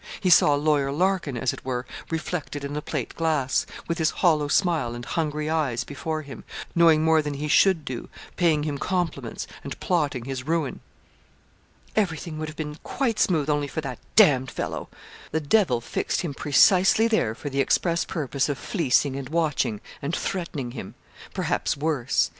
[0.19, 4.47] He saw Lawyer Larkin, as it were, reflected in the plate glass, with his hollow
[4.47, 6.43] smile and hungry eyes before him,
[6.73, 10.79] knowing more than he should do, paying him compliments, and plotting his ruin.
[11.95, 14.89] 'Everything would have been quite smooth only for that d fellow.
[15.29, 20.15] The Devil fixed him precisely there for the express purpose of fleecing and watching, and
[20.15, 20.95] threatening him
[21.31, 22.29] perhaps worse.